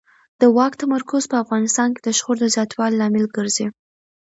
د 0.41 0.43
واک 0.55 0.73
تمرکز 0.81 1.23
په 1.31 1.35
افغانستان 1.43 1.89
کې 1.95 2.01
د 2.03 2.09
شخړو 2.17 2.39
د 2.41 2.45
زیاتوالي 2.55 2.95
لامل 2.97 3.25
ګرځي 3.37 3.67